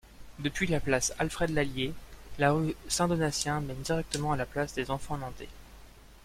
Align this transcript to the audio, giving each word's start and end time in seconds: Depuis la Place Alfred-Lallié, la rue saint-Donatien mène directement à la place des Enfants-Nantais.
Depuis 0.39 0.65
la 0.65 0.79
Place 0.79 1.13
Alfred-Lallié, 1.19 1.93
la 2.39 2.53
rue 2.53 2.73
saint-Donatien 2.87 3.61
mène 3.61 3.83
directement 3.83 4.31
à 4.31 4.35
la 4.35 4.47
place 4.47 4.73
des 4.73 4.89
Enfants-Nantais. 4.89 5.49